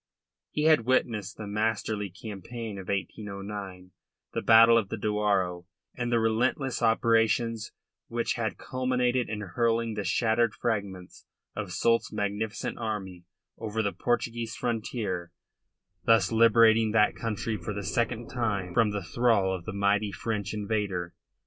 He 0.49 0.63
had 0.63 0.87
witnessed 0.87 1.37
the 1.37 1.45
masterly 1.45 2.09
campaign 2.09 2.79
of 2.79 2.87
1809, 2.87 3.91
the 4.33 4.41
battle 4.41 4.75
of 4.75 4.89
the 4.89 4.97
Douro 4.97 5.67
and 5.95 6.11
the 6.11 6.19
relentless 6.19 6.81
operations 6.81 7.71
which 8.07 8.33
had 8.33 8.57
culminated 8.57 9.29
in 9.29 9.41
hurling 9.41 9.93
the 9.93 10.03
shattered 10.03 10.55
fragments 10.55 11.27
of 11.55 11.71
Soult's 11.71 12.11
magnificent 12.11 12.79
army 12.79 13.25
over 13.59 13.83
the 13.83 13.93
Portuguese 13.93 14.55
frontier, 14.55 15.31
thus 16.03 16.31
liberating 16.31 16.93
that 16.93 17.15
country 17.15 17.55
for 17.55 17.71
the 17.71 17.83
second 17.83 18.27
time 18.29 18.73
from 18.73 18.89
the 18.89 19.03
thrall 19.03 19.53
of 19.55 19.65
the 19.65 19.71
mighty 19.71 20.11
French 20.11 20.51
invader. 20.51 21.13